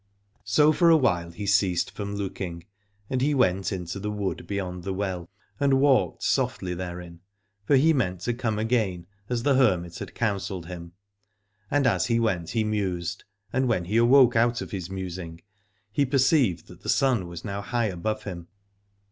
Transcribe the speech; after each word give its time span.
38 0.39 0.41
Aladore 0.41 0.45
So 0.47 0.71
for 0.71 0.89
a 0.89 0.97
while 0.97 1.29
he 1.29 1.45
ceased 1.45 1.91
from 1.91 2.15
looking, 2.15 2.65
and 3.07 3.21
he 3.21 3.35
went 3.35 3.71
into 3.71 3.99
the 3.99 4.09
wood 4.09 4.47
beyond 4.47 4.83
the 4.83 4.95
well, 4.95 5.29
and 5.59 5.79
walked 5.79 6.23
softly 6.23 6.73
therein, 6.73 7.19
for 7.65 7.75
he 7.75 7.93
meant 7.93 8.21
to 8.21 8.33
come 8.33 8.57
again 8.57 9.05
as 9.29 9.43
the 9.43 9.53
hermit 9.53 9.99
had 9.99 10.15
counselled 10.15 10.65
him. 10.65 10.93
And 11.69 11.85
as 11.85 12.07
he 12.07 12.19
went 12.19 12.49
he 12.49 12.63
mused, 12.63 13.25
and 13.53 13.67
when 13.67 13.85
he 13.85 13.97
awoke 13.97 14.35
out 14.35 14.59
of 14.59 14.71
his 14.71 14.89
musing 14.89 15.41
he 15.91 16.03
perceived 16.07 16.65
that 16.67 16.81
the 16.81 16.89
sun 16.89 17.27
was 17.27 17.45
now 17.45 17.61
high 17.61 17.85
above 17.85 18.23
him. 18.23 18.47